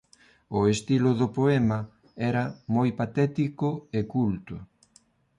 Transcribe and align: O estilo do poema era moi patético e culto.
O 0.57 0.59
estilo 0.73 1.11
do 1.19 1.27
poema 1.37 1.79
era 2.29 2.43
moi 2.75 2.89
patético 2.99 3.69
e 3.97 3.99
culto. 4.13 4.55